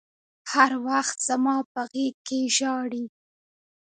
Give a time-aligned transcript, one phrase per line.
[0.51, 3.05] هر وخت زما په غېږ کښې ژاړي.